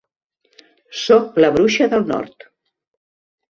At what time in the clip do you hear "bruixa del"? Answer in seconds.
1.59-2.09